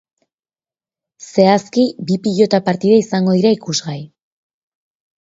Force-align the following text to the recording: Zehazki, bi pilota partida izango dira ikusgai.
Zehazki, 1.25 1.85
bi 2.09 2.19
pilota 2.25 2.63
partida 2.73 3.01
izango 3.05 3.39
dira 3.39 3.55
ikusgai. 3.61 4.03